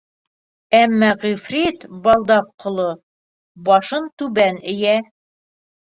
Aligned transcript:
Әммә 0.77 1.09
ғифрит, 1.25 1.85
балдаҡ 2.07 2.49
ҡоло, 2.65 2.87
башын 3.69 4.09
түбән 4.23 4.63
эйә. 4.75 4.97